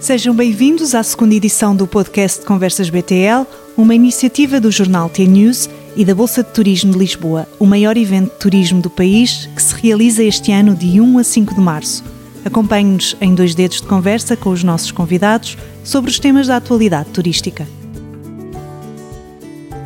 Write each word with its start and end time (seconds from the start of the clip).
Sejam 0.00 0.34
bem-vindos 0.34 0.94
à 0.94 1.02
segunda 1.02 1.34
edição 1.34 1.76
do 1.76 1.86
podcast 1.86 2.42
Conversas 2.46 2.88
BTL, 2.88 3.46
uma 3.76 3.94
iniciativa 3.94 4.58
do 4.58 4.70
jornal 4.70 5.10
T-News 5.10 5.68
e 5.94 6.06
da 6.06 6.14
Bolsa 6.14 6.42
de 6.42 6.50
Turismo 6.50 6.92
de 6.92 6.98
Lisboa, 6.98 7.46
o 7.58 7.66
maior 7.66 7.98
evento 7.98 8.32
de 8.32 8.38
turismo 8.38 8.80
do 8.80 8.88
país 8.88 9.44
que 9.54 9.62
se 9.62 9.74
realiza 9.74 10.24
este 10.24 10.52
ano 10.52 10.74
de 10.74 10.98
1 11.02 11.18
a 11.18 11.22
5 11.22 11.54
de 11.54 11.60
março. 11.60 12.02
Acompanhe-nos 12.46 13.14
em 13.20 13.34
dois 13.34 13.54
dedos 13.54 13.82
de 13.82 13.86
conversa 13.86 14.34
com 14.38 14.48
os 14.48 14.64
nossos 14.64 14.90
convidados 14.90 15.58
sobre 15.84 16.10
os 16.10 16.18
temas 16.18 16.46
da 16.46 16.56
atualidade 16.56 17.10
turística. 17.10 17.68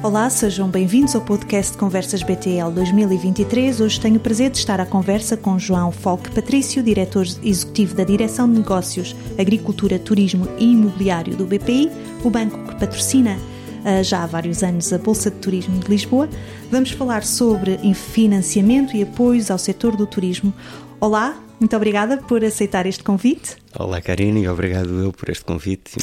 Olá, 0.05 0.29
sejam 0.29 0.69
bem-vindos 0.69 1.15
ao 1.15 1.23
podcast 1.23 1.79
Conversas 1.79 2.23
BTL 2.23 2.71
2023. 2.75 3.81
Hoje 3.81 3.99
tenho 3.99 4.17
o 4.17 4.21
prazer 4.21 4.51
de 4.51 4.59
estar 4.59 4.79
à 4.79 4.85
conversa 4.85 5.35
com 5.35 5.59
João 5.59 5.91
Folk 5.91 6.31
Patrício, 6.33 6.83
diretor 6.83 7.25
executivo 7.43 7.95
da 7.95 8.05
Direção 8.05 8.47
de 8.47 8.59
Negócios, 8.59 9.17
Agricultura, 9.39 9.99
Turismo 9.99 10.47
e 10.59 10.73
Imobiliário 10.73 11.35
do 11.35 11.47
BPI, 11.47 11.91
o 12.23 12.29
banco 12.29 12.69
que 12.69 12.79
patrocina 12.79 13.39
uh, 13.39 14.05
já 14.05 14.23
há 14.23 14.27
vários 14.27 14.63
anos 14.63 14.93
a 14.93 14.99
Bolsa 14.99 15.31
de 15.31 15.39
Turismo 15.39 15.81
de 15.81 15.89
Lisboa. 15.89 16.29
Vamos 16.71 16.91
falar 16.91 17.25
sobre 17.25 17.79
financiamento 17.95 18.95
e 18.95 19.05
apoios 19.05 19.51
ao 19.51 19.57
setor 19.57 19.97
do 19.97 20.07
turismo. 20.07 20.53
Olá, 21.01 21.35
muito 21.59 21.75
obrigada 21.75 22.19
por 22.19 22.45
aceitar 22.45 22.85
este 22.85 23.03
convite. 23.03 23.57
Olá, 23.75 24.03
Karine, 24.03 24.43
e 24.43 24.49
obrigado 24.49 25.01
eu 25.01 25.11
por 25.13 25.31
este 25.31 25.47
convite 25.47 25.97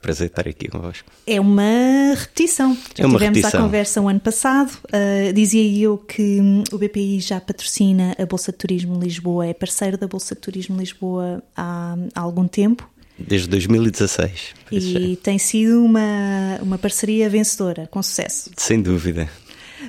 prazer 0.00 0.28
estar 0.28 0.48
aqui 0.48 0.68
convosco. 0.68 1.10
É 1.26 1.40
uma 1.40 2.14
repetição. 2.16 2.76
Já 2.94 3.04
é 3.04 3.06
uma 3.06 3.18
tivemos 3.18 3.38
repetição. 3.38 3.60
a 3.60 3.62
conversa 3.64 4.00
o 4.00 4.08
ano 4.08 4.20
passado. 4.20 4.72
Uh, 4.86 5.32
dizia 5.32 5.84
eu 5.84 5.98
que 5.98 6.40
hum, 6.40 6.64
o 6.72 6.78
BPI 6.78 7.20
já 7.20 7.40
patrocina 7.40 8.14
a 8.18 8.26
Bolsa 8.26 8.52
de 8.52 8.58
Turismo 8.58 8.98
Lisboa, 8.98 9.46
é 9.46 9.54
parceiro 9.54 9.98
da 9.98 10.06
Bolsa 10.06 10.34
de 10.34 10.40
Turismo 10.40 10.78
Lisboa 10.78 11.42
há, 11.56 11.96
há 12.14 12.20
algum 12.20 12.48
tempo. 12.48 12.88
Desde 13.18 13.48
2016. 13.48 14.54
E 14.72 15.16
tem 15.22 15.38
sido 15.38 15.84
uma, 15.84 16.58
uma 16.62 16.78
parceria 16.78 17.28
vencedora, 17.28 17.86
com 17.90 18.02
sucesso. 18.02 18.50
Sem 18.56 18.80
dúvida. 18.80 19.28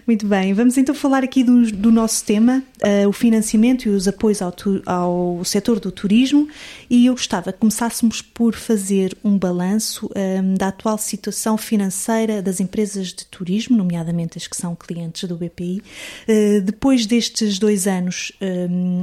Muito 0.08 0.26
bem, 0.26 0.52
vamos 0.54 0.78
então 0.80 0.96
falar 0.96 1.24
aqui 1.24 1.44
do, 1.44 1.72
do 1.72 1.92
nosso 1.92 2.26
tema, 2.26 2.64
uh, 2.82 3.08
o 3.08 3.14
financiamento 3.14 3.86
e 3.86 3.90
os 3.90 4.08
apoios 4.08 4.42
ao, 4.42 4.52
tu, 4.52 4.82
ao 4.84 5.44
setor 5.46 5.80
do 5.80 5.92
turismo, 5.92 6.48
e 6.90 7.06
eu 7.06 7.14
gostava 7.14 7.54
que 7.54 7.60
começássemos 7.60 8.20
por 8.20 8.56
fazer 8.56 9.16
um 9.24 9.38
balanço 9.38 10.08
um, 10.08 10.20
ehm, 10.20 10.54
da 10.56 10.70
atual 10.70 10.98
situação 10.98 11.56
financeira 11.56 12.42
das 12.42 12.60
empresas 12.60 13.10
de 13.10 13.26
turismo, 13.26 13.78
nomeadamente 13.78 14.40
as 14.40 14.48
que 14.48 14.58
são 14.58 14.76
clientes 14.76 15.30
do 15.30 15.36
BPI, 15.36 15.78
uh, 15.78 15.84
eh, 16.28 16.62
depois 16.62 17.06
destes 17.06 17.60
dois 17.60 17.86
anos, 17.86 18.32
um, 18.42 18.46
ehm, 18.46 19.02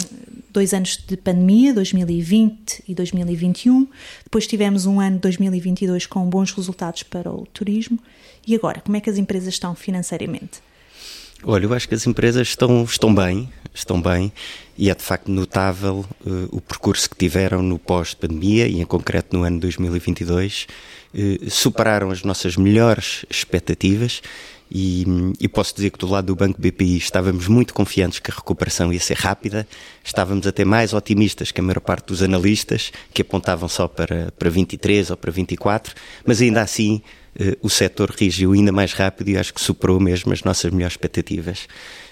dois 0.50 0.74
anos 0.74 0.96
de 1.06 1.16
pandemia, 1.16 1.72
2020 1.72 2.82
e 2.88 2.94
2021, 2.94 3.86
depois 4.24 4.48
tivemos 4.48 4.84
um 4.84 4.98
ano 4.98 5.20
2022 5.20 6.06
com 6.06 6.28
bons 6.28 6.50
resultados 6.50 7.04
para 7.04 7.30
o 7.30 7.46
turismo, 7.46 8.00
e 8.44 8.56
agora, 8.56 8.80
como 8.80 8.96
é 8.96 9.00
que 9.00 9.08
as 9.08 9.16
empresas 9.16 9.54
estão 9.54 9.76
financeiramente? 9.76 10.67
Olha, 11.44 11.66
eu 11.66 11.74
acho 11.74 11.88
que 11.88 11.94
as 11.94 12.04
empresas 12.06 12.48
estão, 12.48 12.82
estão 12.82 13.14
bem, 13.14 13.48
estão 13.72 14.02
bem, 14.02 14.32
e 14.76 14.90
é 14.90 14.94
de 14.94 15.02
facto 15.02 15.30
notável 15.30 16.04
uh, 16.26 16.48
o 16.50 16.60
percurso 16.60 17.08
que 17.08 17.16
tiveram 17.16 17.62
no 17.62 17.78
pós-pandemia 17.78 18.66
e 18.66 18.80
em 18.80 18.84
concreto 18.84 19.36
no 19.36 19.44
ano 19.44 19.60
2022. 19.60 20.66
Uh, 21.14 21.50
superaram 21.50 22.10
as 22.10 22.22
nossas 22.22 22.56
melhores 22.56 23.24
expectativas 23.30 24.20
e, 24.70 25.06
e, 25.40 25.48
posso 25.48 25.74
dizer 25.74 25.90
que 25.90 25.98
do 25.98 26.06
lado 26.06 26.26
do 26.26 26.36
Banco 26.36 26.60
BPI 26.60 26.98
estávamos 26.98 27.48
muito 27.48 27.72
confiantes 27.72 28.18
que 28.18 28.30
a 28.30 28.34
recuperação 28.34 28.92
ia 28.92 29.00
ser 29.00 29.16
rápida, 29.16 29.66
estávamos 30.04 30.46
até 30.46 30.64
mais 30.64 30.92
otimistas 30.92 31.50
que 31.50 31.60
a 31.60 31.64
maior 31.64 31.80
parte 31.80 32.08
dos 32.08 32.22
analistas, 32.22 32.92
que 33.14 33.22
apontavam 33.22 33.68
só 33.68 33.88
para, 33.88 34.30
para 34.38 34.50
23 34.50 35.10
ou 35.10 35.16
para 35.16 35.30
24, 35.30 35.94
mas 36.26 36.42
ainda 36.42 36.60
assim 36.60 37.00
eh, 37.27 37.27
o 37.62 37.70
setor 37.70 38.10
reagiu 38.10 38.52
ainda 38.52 38.72
mais 38.72 38.92
rápido 38.92 39.28
e 39.28 39.36
acho 39.36 39.54
que 39.54 39.60
superou 39.60 40.00
mesmo 40.00 40.32
as 40.32 40.42
nossas 40.42 40.72
melhores 40.72 40.94
expectativas. 40.94 41.68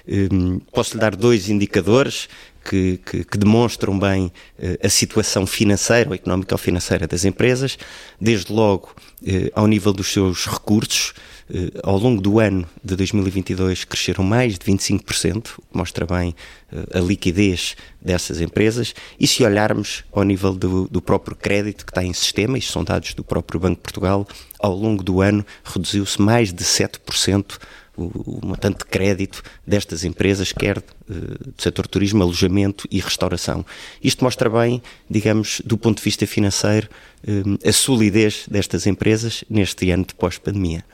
Ehm, 0.07 0.59
posso 0.73 0.95
lhe 0.95 1.01
dar 1.01 1.17
dois 1.17 1.49
indicadores 1.49 2.29
que, 2.65 3.01
que, 3.05 3.25
que, 3.25 3.39
demonstram 3.39 3.99
bem 3.99 4.33
eh, 4.59 4.79
a 4.83 4.89
situação 4.89 5.47
financeira 5.47 6.11
ou 6.11 6.15
económica 6.15 6.55
ou 6.55 6.59
financeira 6.59 7.07
das 7.07 7.25
empresas, 7.25 7.79
desde 8.21 8.53
logo 8.53 8.95
eh, 9.25 9.51
ao 9.55 9.67
nível 9.67 9.93
dos 9.93 10.13
seus 10.13 10.47
recursos. 10.47 11.15
Eh, 11.49 11.71
ao 11.83 11.97
longo 11.97 12.21
do 12.21 12.41
ano 12.41 12.67
de 12.83 12.97
2022 12.97 13.85
cresceram 13.85 14.25
mais 14.25 14.59
de 14.59 14.67
25%, 14.67 15.59
o 15.59 15.63
que 15.63 15.77
mostra 15.77 16.05
bem 16.05 16.35
eh, 16.73 16.99
a 16.99 17.01
liquidez 17.01 17.77
dessas 18.03 18.41
empresas. 18.41 18.95
E 19.19 19.27
se 19.27 19.45
olharmos 19.45 20.05
ao 20.13 20.25
nível 20.25 20.53
do, 20.53 20.89
do 20.89 21.01
próprio 21.01 21.37
crédito 21.37 21.87
que 21.87 21.93
está 21.93 22.03
em 22.03 22.13
sistema, 22.13 22.59
isto 22.59 22.73
são 22.73 22.83
dados 22.83 23.15
do 23.15 23.23
próprio 23.23 23.61
Banco 23.61 23.77
de 23.77 23.83
Portugal, 23.83 24.27
ao 24.67 24.75
longo 24.75 25.03
do 25.03 25.21
ano 25.21 25.45
reduziu-se 25.65 26.21
mais 26.21 26.53
de 26.53 26.65
7% 26.65 27.59
o, 27.97 28.41
montante 28.45 28.79
de 28.79 28.85
crédito 28.85 29.43
destas 29.67 30.05
empresas, 30.05 30.53
quer 30.53 30.79
uh, 30.79 30.83
do 31.09 31.55
setor 31.57 31.87
turismo, 31.87 32.23
alojamento 32.23 32.87
e 32.91 33.01
restauração. 33.01 33.65
Isto 34.03 34.23
mostra 34.23 34.51
bem, 34.51 34.83
digamos, 35.09 35.63
do 35.65 35.79
ponto 35.79 35.97
de 35.97 36.05
vista 36.05 36.27
financeiro, 36.27 36.89
uh, 37.27 37.69
a 37.69 37.73
solidez 37.73 38.45
destas 38.51 38.87
empresas 38.87 39.45
neste 39.49 39.91
ano 39.91 40.05
de 40.05 40.15
pós-pandemia. 40.15 40.85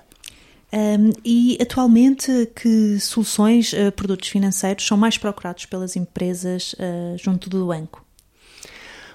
Um, 0.72 1.12
e 1.22 1.58
atualmente, 1.60 2.48
que 2.56 2.98
soluções, 2.98 3.72
uh, 3.72 3.92
produtos 3.92 4.28
financeiros 4.28 4.86
são 4.86 4.96
mais 4.96 5.18
procurados 5.18 5.66
pelas 5.66 5.96
empresas 5.96 6.74
uh, 6.74 7.18
junto 7.18 7.50
do 7.50 7.66
banco? 7.66 8.01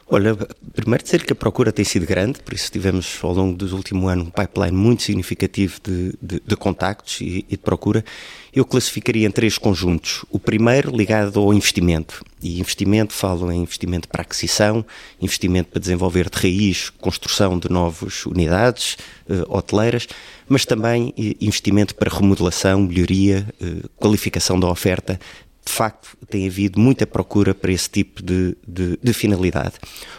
Olha, 0.10 0.38
primeiro 0.74 1.04
dizer 1.04 1.26
que 1.26 1.34
a 1.34 1.36
procura 1.36 1.70
tem 1.70 1.84
sido 1.84 2.06
grande, 2.06 2.40
por 2.40 2.54
isso 2.54 2.72
tivemos 2.72 3.20
ao 3.22 3.34
longo 3.34 3.58
do 3.58 3.76
último 3.76 4.08
ano 4.08 4.24
um 4.24 4.30
pipeline 4.30 4.76
muito 4.76 5.04
significativo 5.04 5.82
de, 5.84 6.14
de, 6.22 6.42
de 6.46 6.56
contactos 6.56 7.20
e, 7.20 7.46
e, 7.50 7.58
de 7.58 7.58
procura. 7.58 8.06
Eu 8.54 8.64
classificaria 8.64 9.28
em 9.28 9.32
três 9.32 9.58
conjuntos. 9.58 10.24
O 10.32 10.40
primeiro 10.40 10.96
ligado 10.96 11.38
ao 11.42 11.54
investimento. 11.54 12.24
E 12.42 12.58
investimento, 12.62 13.12
falo 13.12 13.52
em 13.52 13.64
investimento 13.64 14.08
para 14.08 14.22
aquisição, 14.22 14.86
investimento 15.20 15.72
para 15.72 15.82
desenvolver 15.82 16.30
de 16.30 16.38
raiz, 16.38 16.90
construção 16.90 17.60
de 17.60 17.70
novas 17.70 18.26
unidades 18.26 18.98
uh, 19.28 19.58
hoteleiras, 19.58 20.08
mas 20.48 20.66
também 20.66 21.10
uh, 21.10 21.14
investimento 21.42 21.94
para 21.96 22.16
remodelação, 22.16 22.82
melhoria, 22.84 23.46
uh, 23.62 23.90
qualificação 23.98 24.58
da 24.58 24.70
oferta, 24.70 25.20
de 25.68 25.74
facto 25.74 26.18
tem 26.30 26.48
havido 26.48 26.80
muita 26.80 27.06
procura 27.06 27.54
para 27.54 27.72
esse 27.74 27.90
tipo 27.90 28.24
de, 28.24 28.56
de, 28.66 28.98
de, 29.04 29.14
finalidade. 29.14 29.74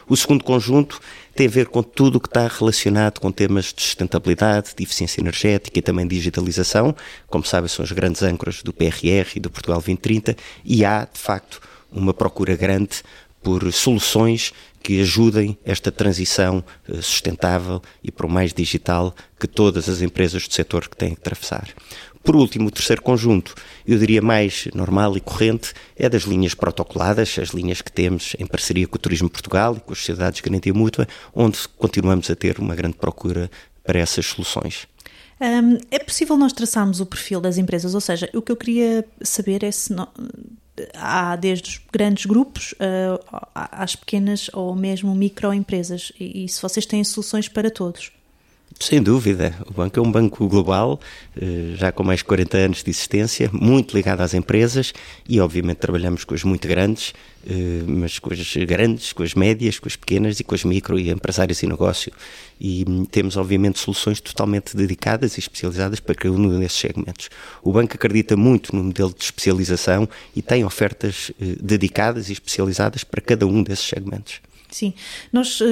O 0.07 0.15
segundo 0.15 0.45
conjunto 0.45 1.01
tem 1.35 1.47
a 1.47 1.51
ver 1.51 1.69
com 1.69 1.83
tudo 1.83 2.17
o 2.17 2.21
que 2.21 2.29
está 2.29 2.47
relacionado 2.47 3.19
com 3.19 3.33
temas 3.33 3.73
de 3.73 3.81
sustentabilidade, 3.81 4.75
de 4.77 4.83
eficiência 4.83 5.23
energética 5.23 5.79
e 5.79 5.83
também 5.83 6.07
digitalização. 6.07 6.95
Como 7.27 7.45
sabem, 7.45 7.69
são 7.69 7.83
as 7.83 7.93
grandes 7.93 8.23
âncoras 8.23 8.63
do 8.63 8.75
PRR 8.75 9.37
e 9.37 9.41
do 9.41 9.49
Portugal 9.49 9.79
2030 9.79 10.37
e 10.65 10.85
há, 10.85 11.09
de 11.11 11.19
facto, 11.19 11.63
uma 11.91 12.13
procura 12.13 12.55
grande 12.55 13.03
por 13.43 13.73
soluções 13.73 14.53
que 14.83 15.01
ajudem 15.01 15.57
esta 15.65 15.91
transição 15.91 16.63
eh, 16.89 17.01
sustentável 17.01 17.81
e 18.03 18.13
para 18.13 18.27
o 18.27 18.31
mais 18.31 18.53
digital 18.53 19.15
que 19.41 19.47
todas 19.47 19.89
as 19.89 20.03
empresas 20.03 20.47
do 20.47 20.53
setor 20.53 20.89
que 20.89 20.97
têm 20.97 21.15
que 21.15 21.21
atravessar. 21.21 21.69
Por 22.23 22.37
último, 22.37 22.69
o 22.69 22.71
terceiro 22.71 23.03
conjunto, 23.03 23.55
eu 23.87 23.99
diria 23.99 24.21
mais 24.21 24.69
normal 24.75 25.17
e 25.17 25.21
corrente, 25.21 25.73
é 25.97 26.09
das 26.09 26.23
linhas 26.23 26.55
protocoladas, 26.55 27.39
as 27.39 27.51
linhas 27.51 27.81
que 27.81 27.91
temos 27.91 28.37
em 28.39 28.47
parceria 28.47 28.87
com 28.87 28.97
o 28.97 28.99
Turismo 28.99 29.31
Portugal 29.31 29.77
e 29.77 29.81
com 29.81 29.93
as 29.93 29.99
sociedades 29.99 30.37
de 30.37 30.43
garantia 30.43 30.75
mútua, 30.75 31.07
onde 31.35 31.59
continuamos 31.77 32.31
a 32.31 32.37
ter 32.37 32.59
uma 32.59 32.75
grande 32.75 32.97
procura 32.97 33.51
para 33.83 33.99
essas 33.99 34.27
soluções. 34.27 34.87
Um, 35.41 35.79
é 35.91 35.99
possível 36.01 36.37
nós 36.37 36.53
traçarmos 36.53 37.01
o 37.01 37.07
perfil 37.07 37.41
das 37.41 37.59
empresas? 37.59 37.95
Ou 37.95 38.01
seja, 38.01 38.29
o 38.35 38.43
que 38.43 38.51
eu 38.51 38.57
queria 38.57 39.05
saber 39.23 39.63
é 39.63 39.71
se 39.71 39.95
há 40.95 41.37
desde 41.37 41.71
os 41.71 41.81
grandes 41.93 42.27
grupos 42.27 42.73
uh, 42.73 43.41
às 43.55 43.97
pequenas 43.97 44.51
ou 44.53 44.75
mesmo 44.75 45.15
microempresas 45.15 46.13
e, 46.19 46.45
e 46.45 46.49
se 46.49 46.61
vocês 46.61 46.87
têm 46.87 47.03
soluções 47.05 47.49
para 47.49 47.71
todos. 47.71 48.13
Sem 48.81 49.03
dúvida. 49.03 49.53
O 49.67 49.73
banco 49.73 49.99
é 49.99 50.03
um 50.03 50.11
banco 50.11 50.47
global, 50.47 51.01
eh, 51.37 51.75
já 51.75 51.91
com 51.91 52.05
mais 52.05 52.21
de 52.21 52.27
40 52.27 52.59
anos 52.59 52.83
de 52.85 52.91
existência, 52.91 53.51
muito 53.53 53.93
ligado 53.97 54.21
às 54.21 54.35
empresas 54.35 54.93
e, 55.29 55.41
obviamente, 55.41 55.79
trabalhamos 55.79 56.23
com 56.23 56.33
as 56.33 56.45
muito 56.45 56.69
grandes, 56.69 57.13
eh, 57.45 57.83
mas 57.89 58.21
com 58.21 58.33
as 58.33 58.57
grandes, 58.57 59.13
com 59.13 59.25
as 59.25 59.35
médias, 59.35 59.81
com 59.81 59.89
as 59.89 59.97
pequenas 59.97 60.39
e 60.39 60.45
com 60.45 60.55
as 60.55 60.63
micro 60.63 60.97
e 60.97 61.11
empresários 61.11 61.61
e 61.61 61.67
negócio. 61.67 62.13
E 62.61 62.85
hum, 62.89 63.05
temos, 63.05 63.37
obviamente, 63.37 63.81
soluções 63.81 64.21
totalmente 64.21 64.77
dedicadas 64.77 65.37
e 65.37 65.41
especializadas 65.41 65.99
para 65.99 66.15
cada 66.15 66.37
um 66.37 66.61
desses 66.61 66.79
segmentos. 66.79 67.31
O 67.65 67.73
banco 67.73 67.95
acredita 67.95 68.37
muito 68.37 68.77
no 68.77 68.85
modelo 68.85 69.13
de 69.13 69.25
especialização 69.25 70.09
e 70.37 70.41
tem 70.41 70.65
ofertas 70.65 71.33
eh, 71.41 71.57
dedicadas 71.61 72.29
e 72.29 72.33
especializadas 72.33 73.03
para 73.03 73.21
cada 73.21 73.45
um 73.45 73.61
desses 73.61 73.87
segmentos. 73.89 74.41
Sim, 74.71 74.93
nós, 75.33 75.61
uh, 75.61 75.65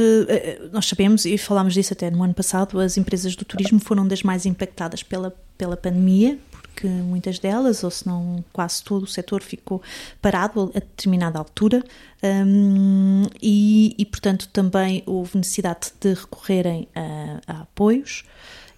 nós 0.73 0.87
sabemos 0.87 1.25
e 1.27 1.37
falámos 1.37 1.75
disso 1.75 1.93
até 1.93 2.11
no 2.11 2.23
ano 2.23 2.33
passado, 2.35 2.81
as 2.81 2.97
empresas 2.97 3.37
do 3.37 3.45
turismo 3.45 3.79
foram 3.79 4.09
das 4.09 4.23
mais 4.23 4.47
impactadas 4.47 5.03
pela, 5.03 5.35
pela 5.59 5.77
pandemia, 5.77 6.39
porque 6.51 6.87
muitas 6.89 7.39
delas, 7.39 7.85
ou 7.85 7.91
se 7.91 8.07
não 8.07 8.45
quase 8.53 8.83
todo 8.83 9.05
o 9.05 9.07
setor, 9.07 9.43
ficou 9.43 9.83
parado 10.21 10.71
a 10.75 10.79
determinada 10.79 11.39
altura 11.39 11.83
um, 12.23 13.23
e, 13.41 13.95
e, 13.99 14.05
portanto, 14.07 14.49
também 14.53 15.03
houve 15.07 15.39
necessidade 15.39 15.93
de 16.01 16.15
recorrerem 16.15 16.89
a, 16.95 17.41
a 17.47 17.61
apoios 17.63 18.25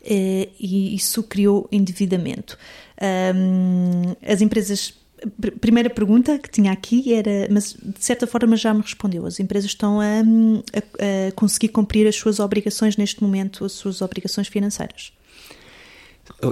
uh, 0.02 0.50
e 0.60 0.94
isso 0.94 1.22
criou 1.22 1.68
endividamento. 1.72 2.58
Um, 3.00 4.14
as 4.26 4.40
empresas 4.40 4.94
primeira 5.60 5.90
pergunta 5.90 6.38
que 6.38 6.50
tinha 6.50 6.72
aqui 6.72 7.12
era, 7.12 7.48
mas 7.50 7.74
de 7.74 8.04
certa 8.04 8.26
forma 8.26 8.56
já 8.56 8.72
me 8.72 8.80
respondeu. 8.80 9.26
As 9.26 9.40
empresas 9.40 9.70
estão 9.70 10.00
a, 10.00 10.04
a, 10.04 11.28
a, 11.28 11.32
conseguir 11.32 11.68
cumprir 11.68 12.06
as 12.06 12.16
suas 12.16 12.40
obrigações 12.40 12.96
neste 12.96 13.22
momento, 13.22 13.64
as 13.64 13.72
suas 13.72 14.00
obrigações 14.02 14.48
financeiras. 14.48 15.12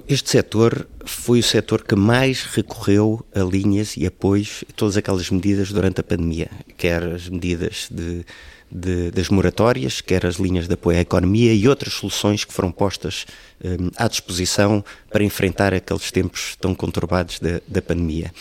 Este 0.09 0.31
setor 0.31 0.89
foi 1.05 1.41
o 1.41 1.43
setor 1.43 1.85
que 1.85 1.95
mais 1.95 2.45
recorreu 2.45 3.25
a 3.35 3.41
linhas 3.41 3.97
e 3.97 4.07
apoios, 4.07 4.65
todas 4.75 4.97
aquelas 4.97 5.31
medidas 5.31 5.71
durante 5.71 6.01
a 6.01 6.05
pandemia, 6.05 6.51
quer 6.77 7.03
as 7.03 7.29
medidas 7.29 7.89
de, 7.91 8.25
de, 8.71 9.11
das 9.11 9.29
moratórias, 9.29 10.01
quer 10.01 10.27
as 10.27 10.37
linhas 10.37 10.67
de 10.67 10.75
apoio 10.75 10.99
à 10.99 11.01
economia 11.01 11.53
e 11.53 11.69
outras 11.69 11.95
soluções 11.95 12.45
que 12.45 12.53
foram 12.53 12.71
postas 12.73 13.27
um, 13.65 13.91
à 13.97 14.09
disposição 14.09 14.85
para 15.11 15.25
enfrentar 15.25 15.73
aqueles 15.73 16.11
tempos 16.11 16.57
tão 16.61 16.75
conturbados 16.75 17.39
da, 17.41 17.61
da 17.67 17.81
pandemia. 17.81 18.33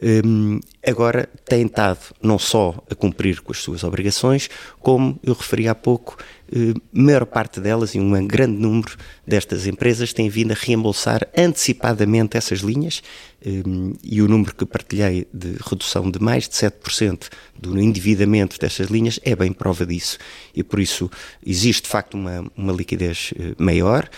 Um, 0.00 0.60
agora 0.88 1.28
tem 1.44 1.66
estado 1.66 2.00
não 2.22 2.38
só 2.38 2.74
a 2.90 2.94
cumprir 2.94 3.40
com 3.40 3.52
as 3.52 3.58
suas 3.58 3.84
obrigações, 3.84 4.48
como 4.80 5.18
eu 5.22 5.34
referi 5.34 5.68
há 5.68 5.74
pouco, 5.74 6.16
eh, 6.50 6.74
maior 6.92 7.26
parte 7.26 7.60
delas 7.60 7.94
e 7.94 8.00
um 8.00 8.26
grande 8.26 8.58
número 8.58 8.96
destas 9.26 9.66
empresas 9.66 10.12
têm 10.14 10.30
vindo 10.30 10.52
a 10.52 10.54
reembolsar 10.54 11.28
antecipadamente 11.36 12.38
essas 12.38 12.60
linhas 12.60 13.02
eh, 13.44 13.62
e 14.02 14.22
o 14.22 14.28
número 14.28 14.54
que 14.54 14.64
partilhei 14.64 15.28
de 15.32 15.56
redução 15.60 16.10
de 16.10 16.18
mais 16.18 16.48
de 16.48 16.54
7% 16.54 17.28
do 17.58 17.78
endividamento 17.78 18.58
destas 18.58 18.88
linhas 18.88 19.20
é 19.22 19.36
bem 19.36 19.52
prova 19.52 19.84
disso. 19.84 20.16
E 20.54 20.62
por 20.62 20.80
isso 20.80 21.10
existe 21.44 21.82
de 21.82 21.88
facto 21.88 22.14
uma, 22.14 22.50
uma 22.56 22.72
liquidez 22.72 23.34
eh, 23.38 23.54
maior, 23.58 24.08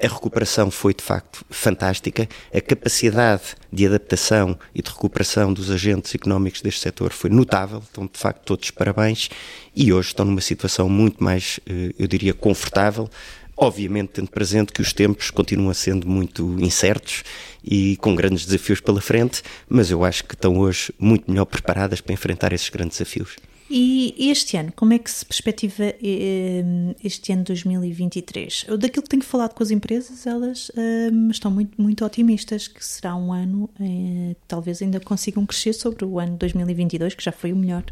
a 0.00 0.06
recuperação 0.06 0.70
foi 0.70 0.94
de 0.94 1.02
facto 1.02 1.44
fantástica, 1.50 2.28
a 2.54 2.60
capacidade 2.60 3.56
de 3.72 3.86
adaptação 3.86 4.56
e 4.72 4.80
de 4.80 4.88
recuperação 4.88 5.52
dos 5.52 5.68
agentes 5.68 5.87
económicos 6.14 6.60
deste 6.60 6.80
setor 6.80 7.12
foi 7.12 7.30
notável, 7.30 7.82
então 7.90 8.08
de 8.12 8.18
facto 8.18 8.42
todos 8.44 8.70
parabéns 8.70 9.28
e 9.74 9.92
hoje 9.92 10.08
estão 10.08 10.24
numa 10.24 10.40
situação 10.40 10.88
muito 10.88 11.22
mais, 11.22 11.60
eh, 11.66 11.92
eu 11.98 12.06
diria, 12.06 12.34
confortável, 12.34 13.08
obviamente 13.56 14.10
tendo 14.14 14.30
presente 14.30 14.72
que 14.72 14.80
os 14.80 14.92
tempos 14.92 15.30
continuam 15.30 15.74
sendo 15.74 16.08
muito 16.08 16.56
incertos 16.60 17.24
e 17.64 17.96
com 17.96 18.14
grandes 18.14 18.46
desafios 18.46 18.80
pela 18.80 19.00
frente, 19.00 19.42
mas 19.68 19.90
eu 19.90 20.04
acho 20.04 20.24
que 20.24 20.34
estão 20.34 20.58
hoje 20.58 20.92
muito 20.98 21.30
melhor 21.30 21.44
preparadas 21.44 22.00
para 22.00 22.12
enfrentar 22.12 22.52
esses 22.52 22.68
grandes 22.68 22.98
desafios. 22.98 23.36
E 23.70 24.30
este 24.30 24.56
ano, 24.56 24.72
como 24.74 24.94
é 24.94 24.98
que 24.98 25.10
se 25.10 25.24
perspectiva 25.26 25.84
eh, 26.02 26.64
este 27.04 27.32
ano 27.32 27.44
2023? 27.44 28.66
Daquilo 28.78 29.02
que 29.02 29.08
tenho 29.10 29.22
falado 29.22 29.52
com 29.52 29.62
as 29.62 29.70
empresas, 29.70 30.26
elas 30.26 30.72
eh, 30.74 31.10
estão 31.30 31.50
muito, 31.50 31.80
muito 31.80 32.02
otimistas 32.02 32.66
que 32.66 32.84
será 32.84 33.14
um 33.14 33.30
ano 33.30 33.68
que 33.76 34.36
talvez 34.46 34.80
ainda 34.80 34.98
consigam 35.00 35.44
crescer 35.44 35.74
sobre 35.74 36.04
o 36.06 36.18
ano 36.18 36.36
2022, 36.38 37.14
que 37.14 37.22
já 37.22 37.32
foi 37.32 37.52
o 37.52 37.56
melhor 37.56 37.84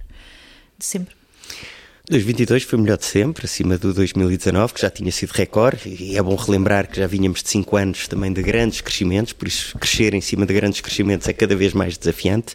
de 0.78 0.84
sempre. 0.84 1.14
2022 2.08 2.62
foi 2.62 2.78
o 2.78 2.82
melhor 2.82 2.98
de 2.98 3.04
sempre, 3.04 3.44
acima 3.44 3.76
do 3.76 3.92
2019, 3.92 4.74
que 4.74 4.80
já 4.80 4.88
tinha 4.88 5.10
sido 5.10 5.30
recorde, 5.30 5.88
e 5.88 6.16
é 6.16 6.22
bom 6.22 6.36
relembrar 6.36 6.88
que 6.88 6.96
já 6.98 7.06
vínhamos 7.06 7.42
de 7.42 7.50
5 7.50 7.76
anos 7.76 8.08
também 8.08 8.32
de 8.32 8.42
grandes 8.42 8.80
crescimentos, 8.80 9.32
por 9.32 9.48
isso 9.48 9.76
crescer 9.76 10.14
em 10.14 10.20
cima 10.20 10.46
de 10.46 10.54
grandes 10.54 10.80
crescimentos 10.80 11.26
é 11.28 11.32
cada 11.32 11.56
vez 11.56 11.72
mais 11.72 11.98
desafiante. 11.98 12.54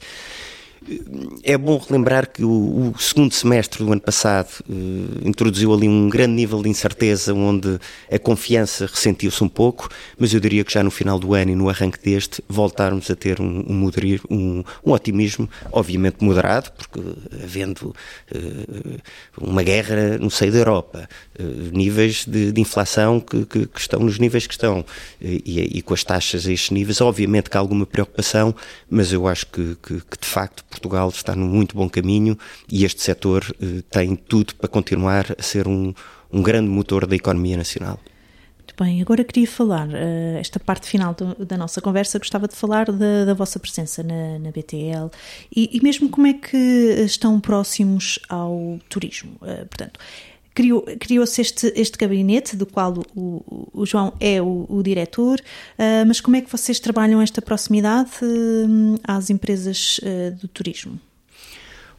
É 1.43 1.55
bom 1.59 1.77
relembrar 1.77 2.27
que 2.27 2.43
o, 2.43 2.49
o 2.89 2.99
segundo 2.99 3.31
semestre 3.35 3.83
do 3.83 3.91
ano 3.91 4.01
passado 4.01 4.63
uh, 4.67 5.27
introduziu 5.27 5.71
ali 5.71 5.87
um 5.87 6.09
grande 6.09 6.33
nível 6.33 6.59
de 6.63 6.69
incerteza, 6.69 7.35
onde 7.35 7.79
a 8.11 8.17
confiança 8.17 8.87
ressentiu-se 8.87 9.43
um 9.43 9.47
pouco, 9.47 9.87
mas 10.17 10.33
eu 10.33 10.39
diria 10.39 10.63
que 10.63 10.73
já 10.73 10.81
no 10.81 10.89
final 10.89 11.19
do 11.19 11.35
ano 11.35 11.51
e 11.51 11.55
no 11.55 11.69
arranque 11.69 11.99
deste 12.03 12.43
voltarmos 12.49 13.11
a 13.11 13.15
ter 13.15 13.39
um, 13.39 13.59
um, 13.59 13.91
um, 14.31 14.63
um 14.83 14.91
otimismo, 14.91 15.47
obviamente 15.71 16.23
moderado, 16.23 16.71
porque 16.71 16.99
havendo 17.43 17.95
uh, 18.33 19.01
uma 19.39 19.61
guerra 19.61 20.17
no 20.17 20.31
seio 20.31 20.51
da 20.51 20.57
Europa, 20.57 21.07
níveis 21.71 22.25
de, 22.25 22.51
de 22.51 22.61
inflação 22.61 23.19
que, 23.19 23.45
que, 23.45 23.67
que, 23.67 23.79
estão 23.79 23.99
nos 23.99 24.17
níveis 24.17 24.47
que 24.47 24.53
estão 24.53 24.83
e, 25.19 25.77
e, 25.77 25.81
com 25.81 25.93
as 25.93 26.03
taxas 26.03 26.47
a 26.47 26.51
estes 26.51 26.71
níveis, 26.71 27.01
obviamente 27.01 27.49
que 27.49 27.57
há 27.57 27.59
alguma 27.59 27.85
preocupação, 27.85 28.53
mas 28.89 29.11
eu 29.13 29.27
acho 29.27 29.47
que, 29.47 29.75
que 29.81 29.95
de 29.95 30.27
facto 30.27 30.63
Portugal 30.71 31.09
está 31.09 31.35
num 31.35 31.47
muito 31.47 31.75
bom 31.75 31.89
caminho 31.89 32.37
e 32.71 32.85
este 32.85 33.01
setor 33.01 33.43
eh, 33.61 33.83
tem 33.89 34.15
tudo 34.15 34.55
para 34.55 34.67
continuar 34.67 35.25
a 35.37 35.43
ser 35.43 35.67
um, 35.67 35.93
um 36.31 36.41
grande 36.41 36.69
motor 36.69 37.05
da 37.05 37.15
economia 37.15 37.57
nacional. 37.57 37.99
Muito 38.57 38.75
bem, 38.81 39.01
agora 39.01 39.23
queria 39.23 39.47
falar, 39.47 39.87
uh, 39.89 40.37
esta 40.39 40.59
parte 40.59 40.87
final 40.87 41.13
do, 41.13 41.45
da 41.45 41.57
nossa 41.57 41.81
conversa, 41.81 42.17
gostava 42.17 42.47
de 42.47 42.55
falar 42.55 42.91
da, 42.91 43.25
da 43.25 43.33
vossa 43.33 43.59
presença 43.59 44.01
na, 44.01 44.39
na 44.39 44.49
BTL 44.49 45.09
e, 45.53 45.69
e, 45.73 45.83
mesmo 45.83 46.07
como 46.09 46.27
é 46.27 46.33
que 46.33 46.57
estão 47.05 47.39
próximos 47.39 48.17
ao 48.29 48.79
turismo. 48.87 49.33
Uh, 49.41 49.67
portanto, 50.53 50.53
criou-se 50.53 50.97
criou 50.99 51.23
este, 51.23 51.73
este 51.75 51.97
gabinete, 51.97 52.55
do 52.55 52.65
qual 52.65 52.93
o, 53.15 53.69
o 53.73 53.85
João 53.85 54.13
é 54.19 54.41
o, 54.41 54.65
o 54.69 54.83
diretor, 54.83 55.39
uh, 55.39 56.05
mas 56.07 56.21
como 56.21 56.35
é 56.35 56.41
que 56.41 56.51
vocês 56.51 56.79
trabalham 56.79 57.21
esta 57.21 57.41
proximidade 57.41 58.11
uh, 58.21 58.99
às 59.03 59.29
empresas 59.29 59.99
uh, 59.99 60.35
do 60.39 60.47
turismo? 60.47 60.99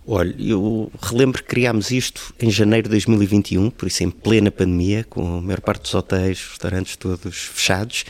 Olha, 0.05 0.35
eu 0.37 0.91
relembro 1.01 1.43
que 1.43 1.49
criámos 1.49 1.93
isto 1.93 2.35
em 2.41 2.51
janeiro 2.51 2.89
de 2.89 2.91
2021, 2.91 3.71
por 3.71 3.87
isso 3.87 4.03
em 4.03 4.11
plena 4.11 4.51
pandemia, 4.51 5.05
com 5.09 5.39
a 5.39 5.41
maior 5.41 5.61
parte 5.61 5.83
dos 5.83 5.95
hotéis, 5.95 6.45
restaurantes 6.45 6.97
todos 6.97 7.37
fechados. 7.37 8.05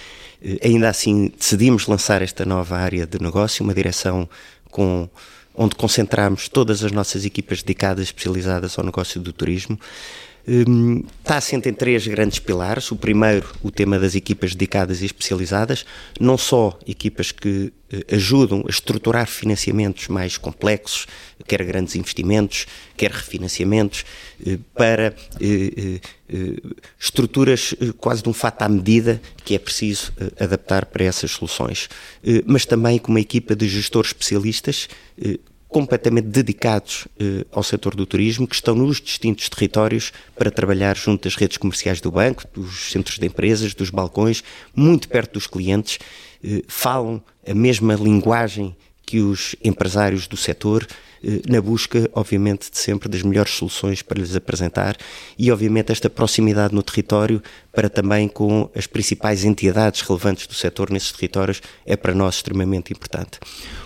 Ainda 0.65 0.89
assim 0.89 1.31
decidimos 1.39 1.87
lançar 1.87 2.23
esta 2.23 2.47
nova 2.47 2.79
área 2.79 3.07
de 3.07 3.21
negócio, 3.21 3.63
uma 3.63 3.75
direção 3.75 4.27
com 4.71 5.07
onde 5.55 5.75
concentramos 5.75 6.49
todas 6.49 6.83
as 6.83 6.93
nossas 6.93 7.27
equipas 7.27 7.63
dedicadas, 7.63 8.07
especializadas 8.07 8.79
ao 8.79 8.85
negócio 8.85 9.21
do 9.21 9.33
turismo. 9.33 9.79
Hum, 10.47 11.05
está 11.21 11.37
assente 11.37 11.69
em 11.69 11.73
três 11.73 12.07
grandes 12.07 12.41
pilares. 12.41 12.91
O 12.91 12.97
primeiro, 12.97 13.49
o 13.63 13.71
tema 13.71 13.99
das 13.99 14.17
equipas 14.17 14.55
dedicadas 14.55 15.01
e 15.01 15.07
especializadas, 15.07 15.87
não 16.19 16.37
só 16.37 16.77
equipas 16.85 17.31
que 17.31 17.73
eh, 17.93 18.17
ajudam 18.17 18.65
a 18.67 18.71
estruturar 18.71 19.29
financiamentos 19.29 20.09
mais 20.09 20.37
complexos, 20.37 21.07
quer 21.47 21.63
grandes 21.63 21.95
investimentos, 21.95 22.67
quer 22.97 23.13
refinanciamentos, 23.13 24.05
eh, 24.45 24.59
para 24.75 25.15
eh, 25.41 26.01
estruturas 26.99 27.75
quase 27.99 28.23
de 28.23 28.29
um 28.29 28.33
fato 28.33 28.63
à 28.63 28.69
medida 28.69 29.21
que 29.45 29.55
é 29.55 29.59
preciso 29.59 30.13
adaptar 30.41 30.87
para 30.87 31.05
essas 31.05 31.33
soluções. 31.33 31.91
Mas 32.47 32.65
também 32.65 32.99
com 32.99 33.13
uma 33.13 33.21
equipa 33.21 33.55
de 33.55 33.69
gestores 33.69 34.13
especialistas 34.13 34.89
completamente 35.73 36.29
dedicados 36.29 37.09
eh, 37.19 37.45
ao 37.51 37.63
setor 37.63 37.97
do 37.97 38.07
turismo, 38.07 38.47
que 38.47 38.55
estão 38.55 38.75
nos 38.75 39.01
distintos 39.01 39.49
territórios 39.49 40.13
para 40.37 40.51
trabalhar 40.51 40.97
junto 40.97 41.27
às 41.27 41.35
redes 41.35 41.57
comerciais 41.57 42.01
do 42.01 42.11
banco, 42.11 42.45
dos 42.55 42.93
centros 42.93 43.19
de 43.19 43.27
empresas, 43.27 43.75
dos 43.75 43.91
balcões, 43.91 44.45
muito 44.77 45.09
perto 45.09 45.33
dos 45.33 45.47
clientes, 45.47 45.99
eh, 46.45 46.63
falam 46.69 47.23
a 47.49 47.55
mesma 47.55 47.95
linguagem 47.95 48.77
que 49.05 49.21
os 49.21 49.57
empresários 49.65 50.27
do 50.29 50.37
setor, 50.37 50.87
na 51.49 51.61
busca, 51.61 52.09
obviamente, 52.13 52.71
de 52.71 52.79
sempre 52.79 53.09
das 53.09 53.23
melhores 53.23 53.53
soluções 53.53 54.03
para 54.03 54.19
lhes 54.19 54.35
apresentar 54.35 54.97
e, 55.39 55.51
obviamente, 55.51 55.93
esta 55.93 56.11
proximidade 56.11 56.75
no 56.75 56.83
território 56.83 57.43
para 57.73 57.89
também 57.89 58.29
com 58.29 58.71
as 58.75 58.87
principais 58.87 59.45
entidades 59.45 60.03
relevantes 60.03 60.47
do 60.47 60.55
setor 60.55 60.91
nesses 60.91 61.13
territórios 61.13 61.63
é 61.87 61.97
para 61.97 62.15
nós 62.15 62.37
extremamente 62.37 62.93
importante. 62.93 63.39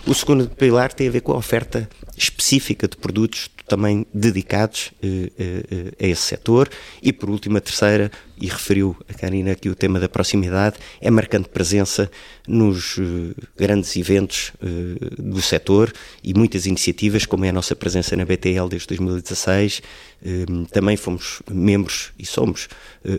O 0.05 0.13
segundo 0.13 0.49
pilar 0.49 0.91
tem 0.93 1.07
a 1.07 1.11
ver 1.11 1.21
com 1.21 1.31
a 1.31 1.37
oferta 1.37 1.89
específica 2.17 2.87
de 2.87 2.97
produtos 2.97 3.49
também 3.67 4.05
dedicados 4.13 4.91
eh, 5.03 5.31
eh, 5.37 6.05
a 6.05 6.07
esse 6.07 6.21
setor. 6.21 6.69
E 7.03 7.11
por 7.11 7.29
último, 7.29 7.57
a 7.57 7.61
terceira, 7.61 8.09
e 8.39 8.47
referiu 8.47 8.95
a 9.09 9.13
Karina 9.13 9.51
aqui 9.51 9.67
o 9.69 9.75
tema 9.75 9.99
da 9.99 10.07
proximidade, 10.07 10.77
é 11.01 11.11
marcante 11.11 11.49
presença 11.49 12.09
nos 12.47 12.97
eh, 12.97 13.33
grandes 13.57 13.95
eventos 13.97 14.53
do 15.17 15.41
setor 15.41 15.91
e 16.23 16.33
muitas 16.33 16.65
iniciativas 16.65 17.25
como 17.27 17.45
é 17.45 17.49
a 17.49 17.53
nossa 17.53 17.75
presença 17.75 18.15
na 18.15 18.25
BTL 18.25 18.67
desde 18.69 18.87
2016. 18.87 19.81
Também 20.71 20.97
fomos 20.97 21.41
membros 21.49 22.11
e 22.17 22.25
somos 22.25 22.67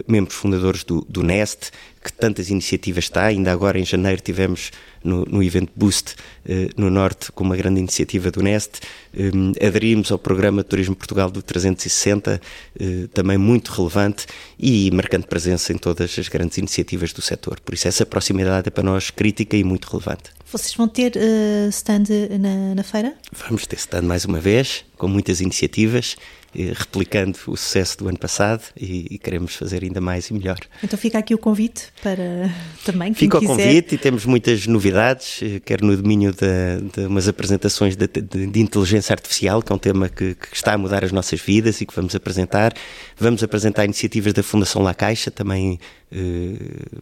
membros 0.07 0.37
fundadores 0.37 0.83
do, 0.85 1.07
do 1.09 1.23
NEST, 1.23 1.71
que 2.09 2.13
tantas 2.15 2.49
iniciativas 2.49 3.05
está. 3.05 3.27
Ainda 3.27 3.53
agora, 3.53 3.79
em 3.79 3.85
janeiro, 3.85 4.21
tivemos 4.23 4.71
no, 5.05 5.27
no 5.27 5.43
evento 5.43 5.71
Boost 5.77 6.17
eh, 6.47 6.71
no 6.77 6.91
Norte, 6.91 7.31
com 7.33 7.45
uma 7.45 7.55
grande 7.55 7.79
iniciativa 7.79 8.31
do 8.31 8.43
Nest. 8.43 8.81
Eh, 9.15 9.67
aderimos 9.67 10.11
ao 10.11 10.19
programa 10.19 10.65
Turismo 10.65 10.97
Portugal 10.97 11.31
do 11.31 11.43
360, 11.43 12.41
eh, 12.81 13.09
também 13.13 13.37
muito 13.37 13.71
relevante 13.71 14.27
e 14.59 14.91
marcando 14.91 15.27
presença 15.27 15.71
em 15.73 15.77
todas 15.77 16.19
as 16.19 16.29
grandes 16.29 16.57
iniciativas 16.57 17.13
do 17.13 17.21
setor. 17.21 17.61
Por 17.61 17.75
isso, 17.75 17.87
essa 17.87 18.07
proximidade 18.07 18.69
é 18.69 18.71
para 18.71 18.83
nós 18.83 19.11
crítica 19.11 19.55
e 19.55 19.63
muito 19.63 19.85
relevante. 19.87 20.31
Vocês 20.51 20.75
vão 20.75 20.89
ter 20.89 21.13
uh, 21.15 21.69
stand 21.69 22.05
na, 22.41 22.75
na 22.75 22.83
feira? 22.83 23.15
Vamos 23.47 23.67
ter 23.67 23.77
stand 23.77 24.01
mais 24.03 24.25
uma 24.25 24.41
vez, 24.41 24.83
com 24.97 25.07
muitas 25.07 25.43
iniciativas 25.43 26.17
replicando 26.55 27.39
o 27.47 27.57
sucesso 27.57 27.99
do 27.99 28.09
ano 28.09 28.19
passado 28.19 28.63
e, 28.77 29.07
e, 29.11 29.19
queremos 29.19 29.55
fazer 29.55 29.85
ainda 29.85 30.01
mais 30.01 30.29
e 30.31 30.35
melhor. 30.35 30.59
Então 30.83 30.99
fica 30.99 31.19
aqui 31.19 31.35
o 31.35 31.39
convite 31.39 31.89
para 32.03 32.51
também 32.85 33.13
quem 33.13 33.29
Fica 33.29 33.39
quiser. 33.39 33.53
o 33.53 33.57
convite 33.57 33.95
e 33.95 33.99
temos 33.99 34.25
muitas 34.25 34.67
novidades, 34.67 35.41
eh, 35.43 35.61
quer 35.61 35.83
no 35.83 35.97
domínio 35.97 36.33
de, 36.33 36.91
de 36.95 37.07
umas 37.07 37.29
apresentações 37.29 37.97
de, 37.97 38.07
de, 38.07 38.47
de, 38.47 38.61
inteligência 38.61 39.13
artificial, 39.13 39.63
que 39.63 39.71
é 39.71 39.75
um 39.75 39.79
tema 39.79 40.09
que, 40.09 40.35
que, 40.35 40.57
está 40.57 40.73
a 40.73 40.79
mudar 40.79 41.05
as 41.05 41.13
nossas 41.13 41.41
vidas 41.41 41.81
e 41.81 41.87
que 41.87 41.95
vamos 41.95 42.15
apresentar. 42.15 42.73
Vamos 43.17 43.43
apresentar 43.43 43.85
iniciativas 43.85 44.33
da 44.33 44.43
Fundação 44.43 44.83
La 44.83 44.95
Caixa, 44.95 45.31
também 45.31 45.79
eh, 46.08 46.08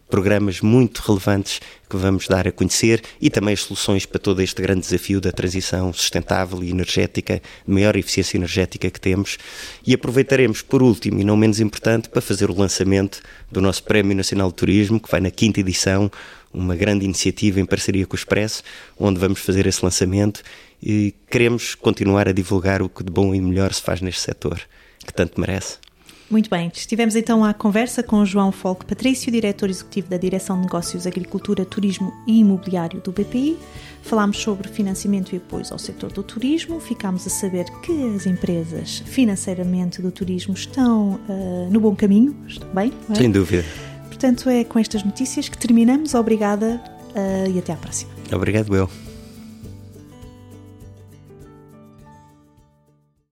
programas 0.09 0.61
muito 0.61 0.99
relevantes 0.99 1.61
que 1.89 1.95
vamos 1.95 2.27
dar 2.27 2.47
a 2.47 2.51
conhecer 2.51 3.01
e 3.21 3.29
também 3.29 3.53
as 3.53 3.61
soluções 3.61 4.05
para 4.05 4.19
todo 4.19 4.41
este 4.41 4.61
grande 4.61 4.81
desafio 4.81 5.21
da 5.21 5.31
transição 5.31 5.93
sustentável 5.93 6.63
e 6.63 6.69
energética, 6.69 7.41
maior 7.65 7.95
eficiência 7.95 8.37
energética 8.37 8.89
que 8.89 8.99
temos. 8.99 9.37
E 9.85 9.93
aproveitaremos, 9.93 10.61
por 10.61 10.83
último 10.83 11.21
e 11.21 11.23
não 11.23 11.37
menos 11.37 11.59
importante, 11.59 12.09
para 12.09 12.21
fazer 12.21 12.49
o 12.49 12.57
lançamento 12.57 13.21
do 13.51 13.61
nosso 13.61 13.83
Prémio 13.83 14.15
Nacional 14.15 14.49
de 14.49 14.55
Turismo, 14.55 14.99
que 14.99 15.09
vai 15.09 15.21
na 15.21 15.31
quinta 15.31 15.61
edição, 15.61 16.11
uma 16.53 16.75
grande 16.75 17.05
iniciativa 17.05 17.59
em 17.59 17.65
parceria 17.65 18.05
com 18.05 18.13
o 18.13 18.19
Expresso, 18.19 18.63
onde 18.99 19.19
vamos 19.19 19.39
fazer 19.39 19.67
esse 19.67 19.83
lançamento 19.83 20.41
e 20.81 21.13
queremos 21.29 21.75
continuar 21.75 22.27
a 22.27 22.31
divulgar 22.31 22.81
o 22.81 22.89
que 22.89 23.03
de 23.03 23.11
bom 23.11 23.33
e 23.33 23.41
melhor 23.41 23.73
se 23.73 23.81
faz 23.81 24.01
neste 24.01 24.21
setor, 24.21 24.59
que 25.05 25.13
tanto 25.13 25.39
merece. 25.39 25.86
Muito 26.29 26.49
bem, 26.49 26.69
estivemos 26.73 27.15
então 27.15 27.43
à 27.43 27.53
conversa 27.53 28.03
com 28.03 28.25
João 28.25 28.51
Folk 28.51 28.85
Patrício, 28.85 29.31
diretor 29.31 29.69
executivo 29.69 30.09
da 30.09 30.17
Direção 30.17 30.57
de 30.57 30.63
Negócios, 30.63 31.07
Agricultura, 31.07 31.63
Turismo 31.63 32.11
e 32.27 32.39
Imobiliário 32.39 32.99
do 32.99 33.13
BPI. 33.13 33.57
Falámos 34.01 34.37
sobre 34.37 34.67
financiamento 34.67 35.33
e 35.33 35.37
apoio 35.37 35.63
ao 35.71 35.79
setor 35.79 36.11
do 36.11 36.23
turismo, 36.23 36.81
ficámos 36.81 37.25
a 37.25 37.29
saber 37.29 37.65
que 37.81 38.15
as 38.15 38.25
empresas 38.25 39.03
financeiramente 39.05 40.01
do 40.01 40.11
turismo 40.11 40.53
estão 40.53 41.19
uh, 41.29 41.69
no 41.71 41.79
bom 41.79 41.95
caminho, 41.95 42.35
estão 42.45 42.69
bem? 42.73 42.91
É? 43.09 43.15
Sem 43.15 43.31
dúvida. 43.31 43.65
Portanto, 44.07 44.49
é 44.49 44.65
com 44.65 44.79
estas 44.79 45.03
notícias 45.03 45.47
que 45.47 45.57
terminamos. 45.57 46.13
Obrigada 46.13 46.81
uh, 47.15 47.51
e 47.53 47.57
até 47.57 47.71
à 47.71 47.77
próxima. 47.77 48.11
Obrigado, 48.33 48.75
eu. 48.75 48.89